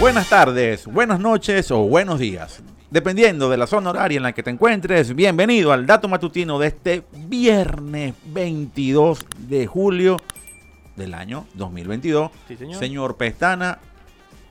[0.00, 2.62] Buenas tardes, buenas noches o buenos días.
[2.90, 6.68] Dependiendo de la zona horaria en la que te encuentres, bienvenido al dato matutino de
[6.68, 10.16] este viernes 22 de julio
[10.96, 12.30] del año 2022.
[12.48, 12.78] Sí, señor.
[12.78, 13.78] Señor Pestana,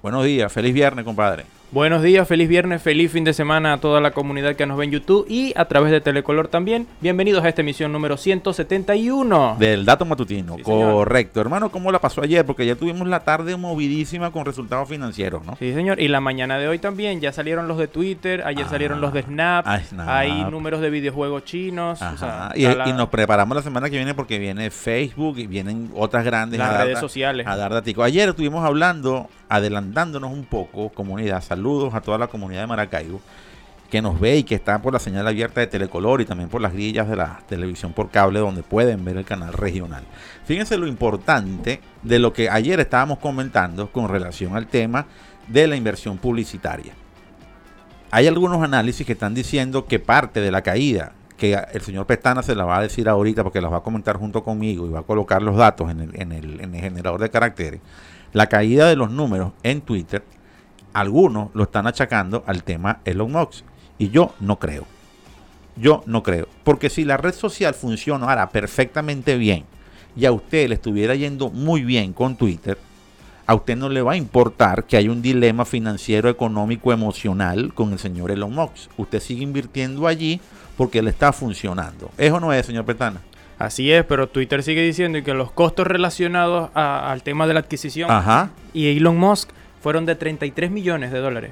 [0.03, 1.45] buenos días, feliz viernes, compadre.
[1.71, 4.85] Buenos días, feliz viernes, feliz fin de semana a toda la comunidad que nos ve
[4.85, 6.87] en YouTube y a través de Telecolor también.
[6.99, 9.55] Bienvenidos a esta emisión número 171.
[9.59, 10.93] Del dato matutino, Sí, señor.
[10.93, 11.39] correcto.
[11.41, 12.43] Hermano, ¿cómo la pasó ayer?
[12.43, 15.57] Porque ya tuvimos la tarde movidísima con resultados financieros, ¿no?
[15.57, 15.99] Sí, señor.
[16.01, 17.21] Y la mañana de hoy también.
[17.21, 20.09] Ya salieron los de Twitter, ayer Ah, salieron los de Snap, ah, Snap.
[20.09, 22.01] hay números de videojuegos chinos.
[22.01, 22.17] o Ajá.
[22.17, 25.45] sea, y, está la- y nos preparamos la semana que viene porque viene Facebook y
[25.45, 27.45] vienen otras grandes las dar- redes sociales.
[27.45, 28.01] a dar datico.
[28.01, 31.43] Ayer estuvimos hablando, adelantándonos un poco, comunidad.
[31.43, 33.19] Saludos a toda la comunidad de Maracaibo
[33.89, 36.61] que nos ve y que está por la señal abierta de Telecolor y también por
[36.61, 40.03] las grillas de la televisión por cable donde pueden ver el canal regional.
[40.45, 45.07] Fíjense lo importante de lo que ayer estábamos comentando con relación al tema
[45.47, 46.93] de la inversión publicitaria.
[48.11, 52.43] Hay algunos análisis que están diciendo que parte de la caída, que el señor Pestana
[52.43, 54.99] se la va a decir ahorita porque las va a comentar junto conmigo y va
[54.99, 57.81] a colocar los datos en el, en el- en el generador de caracteres,
[58.33, 60.23] la caída de los números en Twitter,
[60.93, 63.65] algunos lo están achacando al tema Elon Musk.
[63.97, 64.85] Y yo no creo.
[65.75, 66.47] Yo no creo.
[66.63, 69.65] Porque si la red social funcionara perfectamente bien
[70.15, 72.77] y a usted le estuviera yendo muy bien con Twitter,
[73.45, 77.91] a usted no le va a importar que haya un dilema financiero, económico, emocional con
[77.93, 78.91] el señor Elon Musk.
[78.95, 80.39] Usted sigue invirtiendo allí
[80.77, 82.11] porque le está funcionando.
[82.17, 83.21] ¿Eso no es, señor Petana?
[83.59, 87.59] Así es, pero Twitter sigue diciendo que los costos relacionados a- al tema de la
[87.59, 88.49] adquisición Ajá.
[88.73, 89.49] y Elon Musk
[89.81, 91.51] fueron de 33 millones de dólares.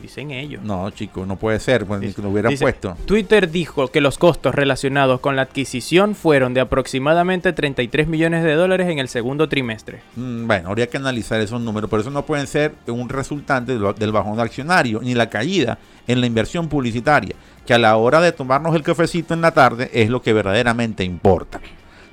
[0.00, 0.62] Dicen ellos.
[0.62, 1.84] No, chico, no puede ser.
[1.84, 2.96] Pues, ni Dice- que lo hubieran dice, puesto.
[3.04, 8.54] Twitter dijo que los costos relacionados con la adquisición fueron de aproximadamente 33 millones de
[8.54, 10.00] dólares en el segundo trimestre.
[10.14, 13.80] Mm, Bueno, habría que analizar esos números, pero eso no pueden ser un resultante de
[13.80, 17.34] lo- del bajón de accionario ni la caída en la inversión publicitaria,
[17.66, 21.02] que a la hora de tomarnos el cafecito en la tarde es lo que verdaderamente
[21.02, 21.60] importa.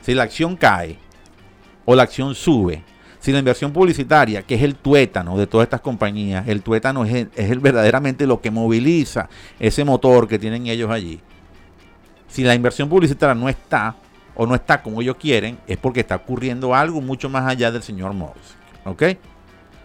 [0.01, 0.97] Si la acción cae
[1.85, 2.83] o la acción sube,
[3.25, 7.25] si la inversión publicitaria, que es el tuétano de todas estas compañías, el tuétano es,
[7.35, 9.27] el- verdaderamente lo que moviliza
[9.59, 11.19] ese motor que tienen ellos allí.
[12.27, 13.95] Si la inversión publicitaria no está
[14.35, 17.81] o no está como ellos quieren, es porque está ocurriendo algo mucho más allá del
[17.81, 18.37] señor Mox.
[18.85, 19.03] ¿Ok?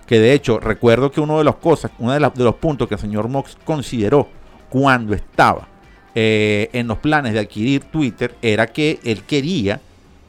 [0.06, 3.00] Que de hecho, recuerdo que uno de las cosas, uno de los puntos que el
[3.00, 4.28] señor Mox consideró
[4.68, 5.66] cuando estaba
[6.14, 9.80] eh, en los planes de adquirir Twitter era que él quería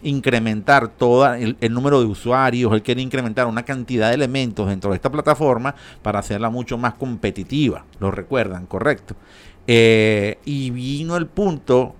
[0.03, 4.91] incrementar todo el, el número de usuarios, él quería incrementar una cantidad de elementos dentro
[4.91, 7.85] de esta plataforma para hacerla mucho más competitiva.
[7.99, 9.15] Lo recuerdan, correcto.
[9.67, 11.95] Eh, y vino el punto,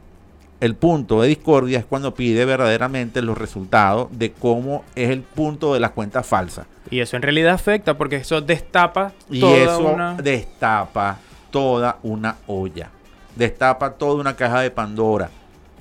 [0.60, 5.74] el punto de discordia es cuando pide verdaderamente los resultados de cómo es el punto
[5.74, 6.66] de las cuentas falsas.
[6.90, 10.16] Y eso en realidad afecta porque eso destapa Y toda eso una...
[10.16, 11.20] destapa
[11.52, 12.90] toda una olla.
[13.36, 15.30] Destapa toda una caja de Pandora.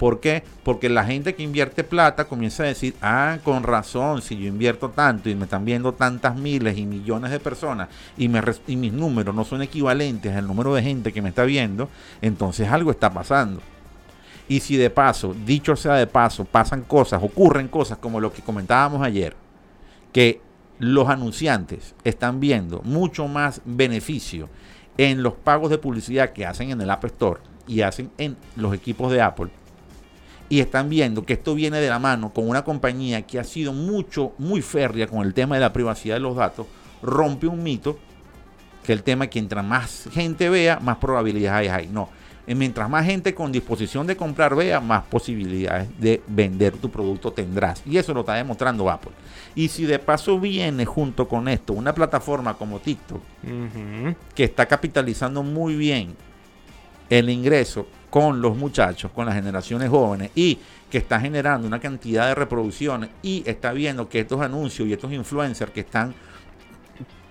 [0.01, 0.43] ¿Por qué?
[0.65, 4.89] Porque la gente que invierte plata comienza a decir, ah, con razón, si yo invierto
[4.89, 8.31] tanto y me están viendo tantas miles y millones de personas y,
[8.67, 11.91] y mis números no son equivalentes al número de gente que me está viendo,
[12.23, 13.61] entonces algo está pasando.
[14.49, 18.41] Y si de paso, dicho sea de paso, pasan cosas, ocurren cosas como lo que
[18.41, 19.37] comentábamos ayer,
[20.15, 20.41] que
[20.79, 24.49] los anunciantes están viendo mucho más beneficio
[24.97, 28.73] en los pagos de publicidad que hacen en el App Store y hacen en los
[28.73, 29.51] equipos de Apple.
[30.51, 33.73] Y están viendo que esto viene de la mano con una compañía que ha sido
[33.73, 36.67] mucho, muy férrea con el tema de la privacidad de los datos,
[37.03, 37.99] rompe un mito
[38.85, 41.87] que el tema que mientras más gente vea, más probabilidades hay.
[41.87, 42.09] No,
[42.47, 47.33] eh, mientras más gente con disposición de comprar vea, más posibilidades de vender tu producto
[47.33, 47.81] tendrás.
[47.87, 49.13] Y eso lo está demostrando Apple.
[49.55, 53.21] Y si de paso viene junto con esto una plataforma como TikTok,
[54.35, 56.17] que está capitalizando muy bien
[57.09, 60.59] el ingreso con los muchachos, con las generaciones jóvenes y
[60.91, 65.13] que está generando una cantidad de reproducciones y está viendo que estos anuncios y estos
[65.13, 66.15] influencers que están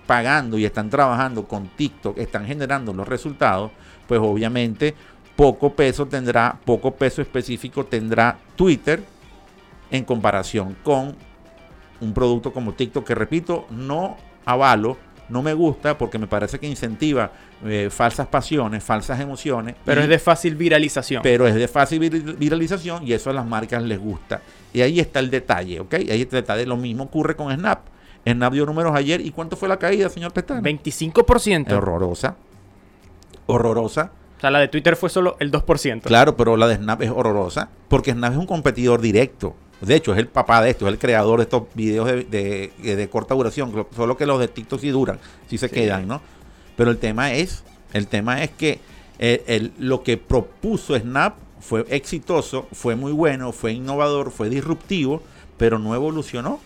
[0.06, 3.70] pagando y están trabajando con TikTok están generando los resultados,
[4.08, 4.94] pues obviamente
[5.36, 9.02] poco peso tendrá, poco peso específico tendrá Twitter
[9.90, 11.14] en comparación con
[12.00, 14.96] un producto como TikTok que repito, no avalo,
[15.30, 17.30] no me gusta porque me parece que incentiva
[17.64, 19.74] eh, falsas pasiones, falsas emociones.
[19.84, 21.22] Pero y- es de fácil viralización.
[21.22, 24.40] pero es de fácil vir- viralización y eso a las marcas les gusta.
[24.72, 25.94] Y ahí está el detalle, ¿ok?
[25.94, 26.66] Ahí está el detalle.
[26.66, 27.80] Lo mismo ocurre con Snap.
[28.26, 29.20] Snap dio números ayer.
[29.20, 30.60] ¿Y cuánto fue la caída, señor Pestana?
[30.60, 31.72] 25%.
[31.72, 32.36] Horrorosa.
[33.46, 34.12] Horrorosa.
[34.36, 36.02] O sea, la de Twitter fue solo el 2%.
[36.02, 37.68] Claro, pero la de Snap es horrorosa.
[37.88, 39.54] Porque Snap es un competidor directo.
[39.80, 43.08] De hecho, es el papá de esto, es el creador de estos videos de, de,
[43.08, 45.18] corta duración, solo que los de TikTok sí duran,
[45.48, 46.20] sí se quedan, ¿no?
[46.76, 48.80] Pero el tema es, el tema es que
[49.78, 55.22] lo que propuso Snap fue exitoso, fue muy bueno, fue innovador, fue disruptivo,
[55.56, 56.60] pero no evolucionó.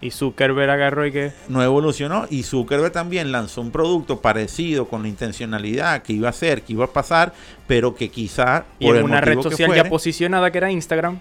[0.00, 1.32] Y Zuckerberg agarró y que...
[1.48, 2.26] No evolucionó.
[2.28, 6.72] Y Zuckerberg también lanzó un producto parecido con la intencionalidad que iba a ser, que
[6.72, 7.32] iba a pasar,
[7.68, 8.64] pero que quizá...
[8.80, 11.20] Y en una red social ya posicionada que era Instagram.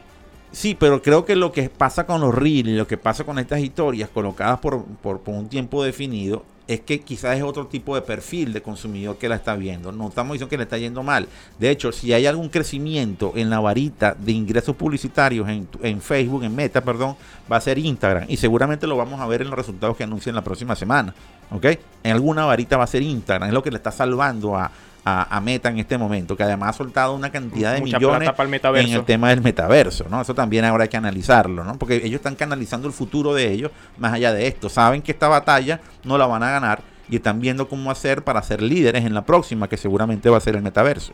[0.51, 3.62] Sí, pero creo que lo que pasa con los reels lo que pasa con estas
[3.62, 8.53] historias colocadas por, por, un tiempo definido es que quizás es otro tipo de perfil
[8.53, 9.92] de consumidor que la está viendo.
[9.92, 11.27] No estamos diciendo que le está yendo mal.
[11.59, 16.44] De hecho, si hay algún crecimiento en la varita de ingresos publicitarios en, en Facebook,
[16.44, 17.15] en Meta, perdón,
[17.51, 18.25] va a ser Instagram.
[18.30, 21.13] Y seguramente lo vamos a ver en los resultados que anuncien la próxima semana.
[21.51, 21.65] ¿Ok?
[22.03, 23.50] En alguna varita va a ser Instagram.
[23.50, 24.71] Es lo que le está salvando a,
[25.03, 28.30] a, Meta en este momento, que además ha soltado una cantidad de millones
[28.75, 30.21] en el tema del metaverso, ¿no?
[30.21, 31.77] Eso también ahora hay que analizarlo, ¿no?
[31.77, 34.69] Porque ellos están canalizando el futuro de ellos más allá de esto.
[34.69, 38.42] Saben que esta batalla no la van a ganar y están viendo cómo hacer para
[38.44, 41.13] ser líderes en la próxima, que seguramente va a ser el metaverso.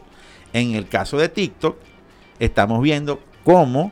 [0.51, 1.77] En el caso de TikTok,
[2.39, 3.91] estamos viendo cómo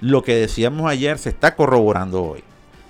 [0.00, 2.42] lo que decíamos ayer se está corroborando hoy.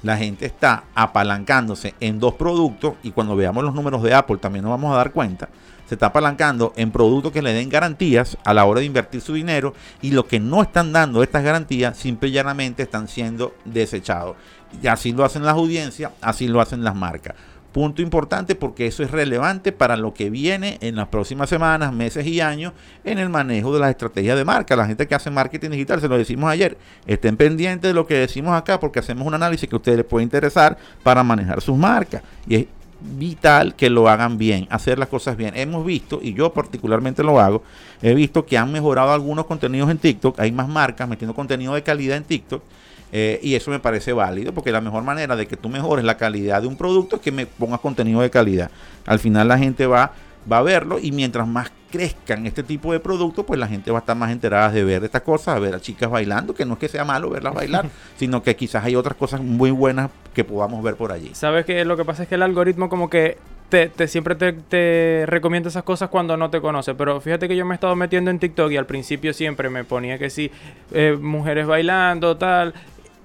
[0.03, 4.65] La gente está apalancándose en dos productos y cuando veamos los números de Apple también
[4.65, 5.51] nos vamos a dar cuenta
[5.91, 9.35] se está apalancando en productos que le den garantías a la hora de invertir su
[9.35, 14.37] dinero y lo que no están dando estas garantías simple y llanamente están siendo desechados.
[14.81, 17.35] Y así lo hacen las audiencias, así lo hacen las marcas.
[17.73, 22.25] Punto importante porque eso es relevante para lo que viene en las próximas semanas, meses
[22.25, 22.73] y años
[23.03, 24.77] en el manejo de las estrategias de marca.
[24.77, 28.15] La gente que hace marketing digital, se lo decimos ayer, estén pendientes de lo que
[28.15, 31.77] decimos acá porque hacemos un análisis que a ustedes les puede interesar para manejar sus
[31.77, 32.23] marcas.
[32.47, 32.67] Y es
[33.01, 35.57] vital que lo hagan bien, hacer las cosas bien.
[35.57, 37.63] Hemos visto, y yo particularmente lo hago,
[38.03, 41.83] he visto que han mejorado algunos contenidos en TikTok, hay más marcas metiendo contenido de
[41.83, 42.63] calidad en TikTok.
[43.13, 46.17] Eh, y eso me parece válido porque la mejor manera de que tú mejores la
[46.17, 48.71] calidad de un producto es que me pongas contenido de calidad.
[49.05, 50.13] Al final la gente va
[50.51, 53.99] va a verlo y mientras más crezcan este tipo de productos, pues la gente va
[53.99, 56.75] a estar más enterada de ver estas cosas, a ver a chicas bailando, que no
[56.75, 60.45] es que sea malo verlas bailar, sino que quizás hay otras cosas muy buenas que
[60.45, 61.31] podamos ver por allí.
[61.35, 63.37] Sabes que lo que pasa es que el algoritmo como que
[63.71, 66.95] te, siempre te, recomienda esas cosas cuando no te conoce.
[66.95, 69.85] Pero fíjate que yo me he estado metiendo en TikTok y al principio siempre me
[69.85, 70.51] ponía que sí,
[70.93, 72.75] eh, mujeres bailando, tal.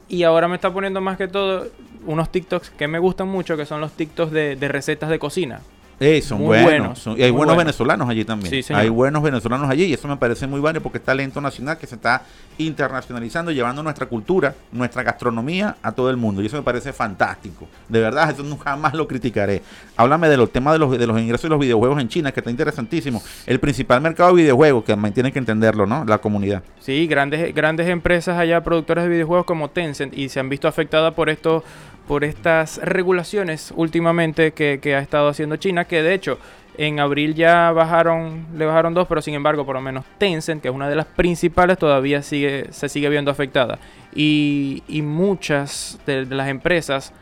[0.07, 1.67] Y ahora me está poniendo más que todo
[2.05, 5.61] unos TikToks que me gustan mucho, que son los TikToks de, de recetas de cocina.
[5.99, 7.07] Eh, son buenos.
[7.17, 8.63] y hay buenos venezolanos allí también.
[8.73, 11.87] hay buenos venezolanos allí y eso me parece muy bueno porque es talento nacional que
[11.87, 12.23] se está
[12.57, 16.41] internacionalizando, llevando nuestra cultura, nuestra gastronomía a todo el mundo.
[16.41, 17.67] Y eso me parece fantástico.
[17.87, 19.61] De verdad, eso nunca más lo criticaré.
[19.95, 22.39] Háblame de los temas de los, de los ingresos de los videojuegos en China, que
[22.39, 23.21] está interesantísimo.
[23.45, 26.05] El principal mercado de videojuegos, que también tienen que entenderlo, ¿no?
[26.05, 26.63] La comunidad.
[26.79, 31.13] Sí, grandes, grandes empresas allá, productoras de videojuegos como Tencent, y se han visto afectadas
[31.13, 31.63] por estos
[32.07, 36.39] por estas regulaciones últimamente que, ha estado haciendo China, que de hecho
[36.77, 40.67] en abril ya bajaron, le bajaron dos, pero sin embargo, por lo menos Tencent, que
[40.67, 43.79] es una de las principales, todavía sigue, se sigue viendo afectada.
[44.13, 47.13] Y, muchas de, las empresas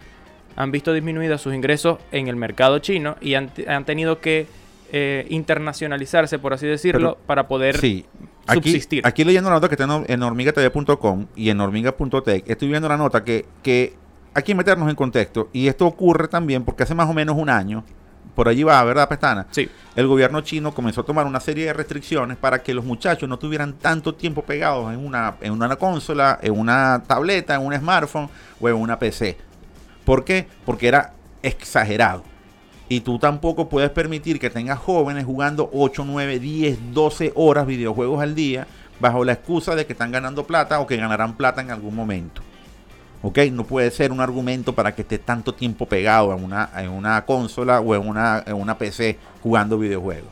[0.56, 3.50] han visto disminuidos sus ingresos en el mercado chino y han,
[3.86, 4.48] tenido que
[4.92, 9.06] eh, internacionalizarse, por así decirlo, para poder subsistir.
[9.06, 13.24] Aquí leyendo la nota que está en, hormigatv.com y en hormiga.tech, estoy viendo la nota
[13.24, 13.94] que, que
[14.36, 15.50] hay que meternos en contexto.
[15.52, 17.84] Y esto ocurre también porque hace más o menos un año,
[18.36, 19.48] por allí va, ¿verdad, Pestana?
[19.52, 19.70] Sí.
[19.96, 23.38] El gobierno chino comenzó a tomar una serie de restricciones para que los muchachos no
[23.38, 28.30] tuvieran tanto tiempo pegados en una, en una consola, en una tableta, en un smartphone
[28.60, 29.38] o en una PC.
[30.04, 30.48] ¿Por qué?
[30.66, 31.14] Porque era
[31.44, 32.24] exagerado.
[32.90, 38.22] Y tú tampoco puedes permitir que tengas jóvenes jugando 8, 9, 10, 12 horas videojuegos
[38.22, 38.68] al día
[39.00, 42.42] bajo la excusa de que están ganando plata o que ganarán plata en algún momento.
[43.24, 43.40] ¿Ok?
[43.52, 47.26] No puede ser un argumento para que esté tanto tiempo pegado en una, en una
[47.26, 50.30] consola o en una, en una PC jugando videojuegos.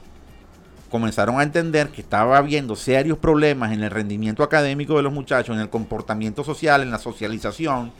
[0.92, 5.56] Comenzaron a entender que estaba habiendo serios problemas en el rendimiento académico de los muchachos,
[5.56, 7.94] en el comportamiento social, en la socialización.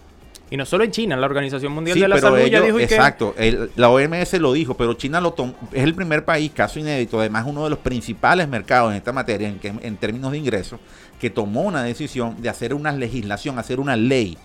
[0.50, 3.34] Y no solo en China, la Organización Mundial de la Salud ya dijo Exacto,
[3.78, 5.34] la OMS lo dijo, pero China lo
[5.72, 9.48] es el primer país, caso inédito, además uno de los principales mercados en esta materia
[9.48, 10.82] en, en términos de ingresos,
[11.22, 14.38] que tomó una decisión de hacer una legislación, hacer una ley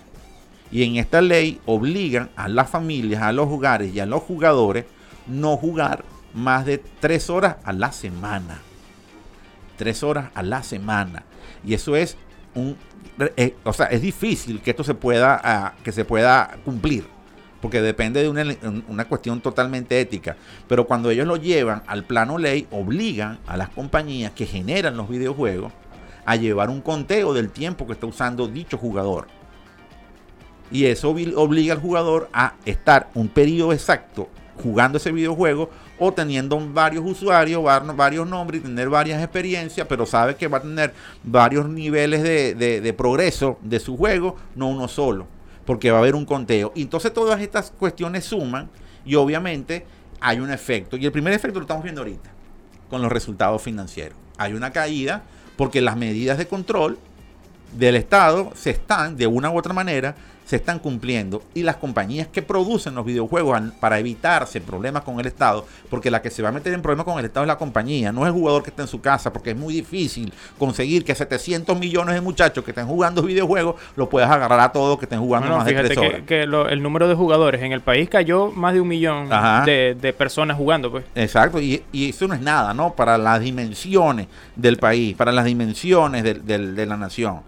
[0.71, 4.85] y en esta ley obligan a las familias, a los hogares y a los jugadores
[5.27, 8.59] no jugar más de tres horas a la semana.
[9.77, 11.23] Tres horas a la semana.
[11.63, 12.17] Y eso es
[12.55, 12.75] un...
[13.35, 17.05] Eh, o sea, es difícil que esto se pueda, ah, que se pueda cumplir.
[17.61, 18.45] Porque depende de una,
[18.87, 20.35] una cuestión totalmente ética.
[20.67, 25.09] Pero cuando ellos lo llevan al plano ley, obligan a las compañías que generan los
[25.09, 25.71] videojuegos
[26.25, 29.27] a llevar un conteo del tiempo que está usando dicho jugador.
[30.71, 34.29] Y eso obliga al jugador a estar un periodo exacto
[34.61, 35.69] jugando ese videojuego
[35.99, 37.63] o teniendo varios usuarios,
[37.95, 40.93] varios nombres y tener varias experiencias, pero sabe que va a tener
[41.23, 45.27] varios niveles de, progreso de su juego, no uno solo,
[45.65, 46.71] porque va a haber un conteo.
[46.75, 48.69] Y entonces todas estas cuestiones suman
[49.05, 49.85] y obviamente
[50.19, 50.97] hay un efecto.
[50.97, 52.29] Y el primer efecto lo estamos viendo ahorita,
[52.89, 54.17] con los resultados financieros.
[54.37, 55.23] Hay una caída
[55.55, 56.99] porque las medidas de control
[57.75, 60.15] del Estado se están, de una u otra manera,
[60.47, 65.25] se están cumpliendo y las compañías que producen los videojuegos para evitarse problemas con el
[65.25, 67.57] Estado, porque la que se va a meter en problemas con el Estado es la
[67.57, 71.03] compañía, no es el jugador que está en su casa, porque es muy difícil conseguir
[71.03, 75.05] que 700 millones de muchachos que estén jugando videojuegos lo puedas agarrar a todos que
[75.05, 76.21] estén jugando más de tres horas.
[76.25, 79.29] Que, el número de jugadores en el país cayó más de un millón
[79.65, 81.03] de, personas jugando, pues.
[81.13, 82.93] Exacto, y, eso no es nada, ¿no?
[82.93, 87.41] Para las dimensiones del país, para las dimensiones de la nación.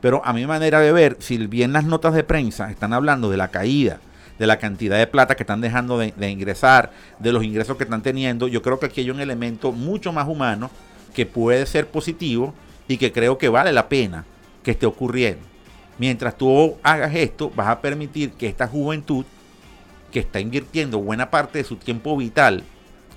[0.00, 3.36] Pero a mi manera de ver, si bien las notas de prensa están hablando de
[3.36, 3.98] la caída,
[4.38, 8.02] de la cantidad de plata que están dejando de, ingresar, de los ingresos que están
[8.02, 10.70] teniendo, yo creo que aquí hay un elemento mucho más humano
[11.14, 12.54] que puede ser positivo
[12.86, 14.24] y que creo que vale la pena
[14.62, 15.42] que esté ocurriendo.
[15.98, 19.24] Mientras tú hagas esto, vas a permitir que esta juventud
[20.12, 22.62] que está invirtiendo buena parte de su tiempo vital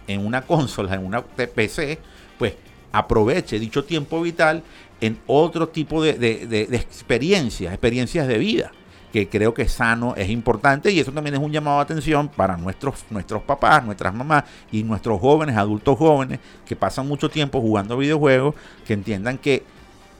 [0.08, 2.00] en una consola, en una PC,
[2.40, 2.56] pues
[2.92, 4.64] aproveche dicho tiempo vital
[5.02, 8.72] en otro tipo de, experiencias, experiencias de vida,
[9.12, 12.30] que creo que es sano, es importante y eso también es un llamado de atención
[12.30, 17.60] para nuestros, nuestros papás, nuestras mamás y nuestros jóvenes, adultos jóvenes que pasan mucho tiempo
[17.60, 18.56] jugando videojuegos,
[18.86, 19.64] que entiendan que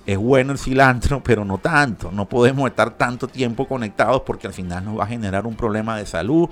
[0.06, 2.12] es bueno el cilantro, pero no tanto.
[2.12, 5.96] No podemos estar tanto tiempo conectados porque al final nos va a generar un problema
[5.96, 6.50] de salud,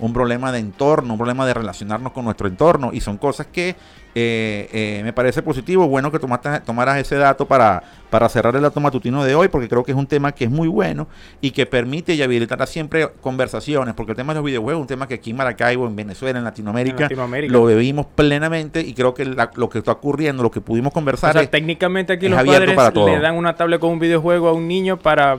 [0.00, 2.90] un problema de entorno, un problema de relacionarnos con nuestro entorno.
[2.92, 3.76] Y son cosas que
[4.14, 5.86] eh, eh, me parece positivo.
[5.86, 9.68] Bueno que tomaste, tomaras ese dato para, para cerrar el dato matutino de hoy, porque
[9.68, 11.06] creo que es un tema que es muy bueno
[11.40, 14.88] y que permite y habilitará siempre conversaciones, porque el tema de los videojuegos es un
[14.88, 17.08] tema que aquí en Maracaibo, en Venezuela, en Latinoamérica,
[17.48, 21.36] lo vivimos plenamente y creo que lo que está ocurriendo, lo que pudimos conversar.
[21.36, 24.96] O técnicamente aquí los padres le dan una tablet con un videojuego a un niño
[24.98, 25.38] para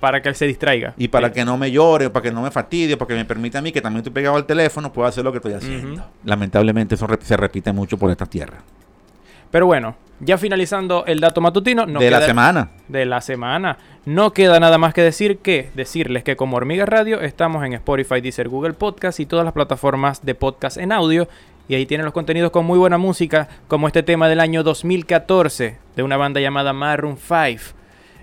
[0.00, 0.94] para que él se distraiga.
[0.96, 3.58] Y para que no me llore, para que no me fastidie, para que me permita
[3.58, 6.04] a mí, que también estoy pegado al teléfono, pueda hacer lo que estoy haciendo.
[6.24, 8.62] Lamentablemente eso se repite mucho por estas tierras.
[9.50, 11.86] Pero bueno, ya finalizando el dato matutino.
[11.86, 12.70] de la semana.
[12.88, 13.78] De la semana.
[14.04, 18.20] No queda nada más que decir que decirles que como Hormiga Radio estamos en Spotify,
[18.20, 21.28] Deezer, Google Podcast y todas las plataformas de podcast en audio.
[21.68, 25.78] Y ahí tienen los contenidos con muy buena música, como este tema del año 2014
[25.96, 27.77] de una banda llamada Maroon 5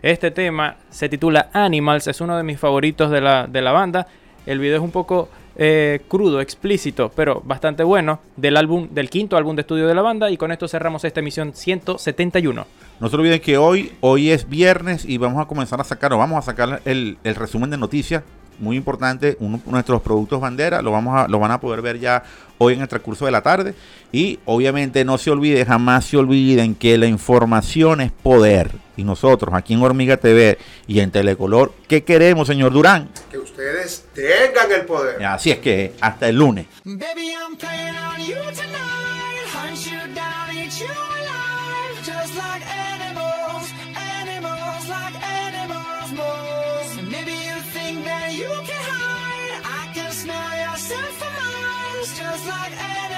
[0.06, 4.06] este tema se titula Animals, es uno de mis favoritos de la, de la banda.
[4.46, 9.36] El video es un poco eh, crudo, explícito, pero bastante bueno del álbum, del quinto
[9.36, 10.30] álbum de estudio de la banda.
[10.30, 12.68] Y con esto cerramos esta emisión 171.
[13.00, 16.20] No se olviden que hoy, hoy es viernes y vamos a comenzar a sacar, o
[16.20, 18.22] vamos a sacar el, el resumen de noticias
[18.60, 22.00] muy importante, uno de nuestros productos bandera, lo, vamos a, lo van a poder ver
[22.00, 22.24] ya
[22.58, 23.74] hoy en el transcurso de la tarde.
[24.12, 28.72] Y obviamente no se olvide, jamás se olviden que la información es poder.
[28.98, 30.58] Y nosotros aquí en Hormiga TV
[30.88, 33.10] y en Telecolor, ¿qué queremos, señor Durán?
[33.30, 35.24] Que ustedes tengan el poder.
[35.26, 36.68] Así es que hasta el lunes.
[48.38, 49.62] you can hide.
[49.82, 53.15] I can smell your scent for miles, just like any.